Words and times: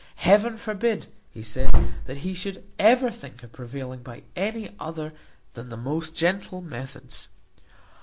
Heaven 0.15 0.57
forbid, 0.57 1.13
he 1.29 1.43
said, 1.43 1.71
that 2.07 2.17
he 2.25 2.33
should 2.33 2.63
ever 2.79 3.11
think 3.11 3.43
of 3.43 3.51
prevailing 3.51 4.01
by 4.01 4.23
any 4.35 4.75
other 4.79 5.13
than 5.53 5.69
the 5.69 5.77
most 5.77 6.15
gentle 6.15 6.59
methods! 6.59 7.27